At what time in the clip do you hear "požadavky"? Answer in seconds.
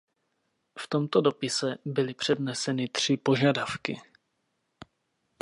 3.17-4.01